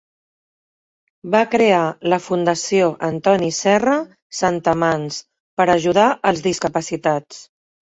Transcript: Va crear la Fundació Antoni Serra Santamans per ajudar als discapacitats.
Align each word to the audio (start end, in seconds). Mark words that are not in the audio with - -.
Va 1.35 1.41
crear 1.51 1.81
la 2.15 2.19
Fundació 2.29 2.89
Antoni 3.11 3.53
Serra 3.61 3.97
Santamans 4.41 5.23
per 5.63 5.73
ajudar 5.79 6.13
als 6.31 6.47
discapacitats. 6.53 7.49